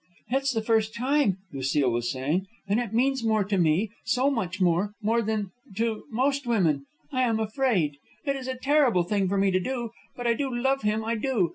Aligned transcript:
"It's 0.31 0.51
the 0.51 0.63
first 0.63 0.95
time," 0.95 1.37
Lucile 1.53 1.91
was 1.91 2.11
saying, 2.11 2.47
"and 2.67 2.79
it 2.79 2.91
means 2.91 3.23
more 3.23 3.43
to 3.43 3.55
me, 3.55 3.91
so 4.03 4.31
much 4.31 4.59
more, 4.59 4.95
than 5.03 5.51
to... 5.77 6.05
most 6.09 6.47
women. 6.47 6.87
I 7.11 7.21
am 7.21 7.39
afraid. 7.39 7.97
It 8.25 8.35
is 8.35 8.47
a 8.47 8.55
terrible 8.57 9.03
thing 9.03 9.29
for 9.29 9.37
me 9.37 9.51
to 9.51 9.59
do. 9.59 9.91
But 10.15 10.25
I 10.25 10.33
do 10.33 10.51
love 10.55 10.81
him, 10.81 11.05
I 11.05 11.13
do!" 11.17 11.49